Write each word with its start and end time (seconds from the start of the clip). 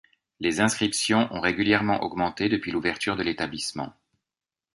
Les 0.39 0.61
inscriptions 0.61 1.31
ont 1.31 1.39
régulièrement 1.41 2.01
augmenté 2.01 2.49
depuis 2.49 2.71
l'ouverture 2.71 3.15
de 3.15 3.21
l'établissement. 3.21 3.93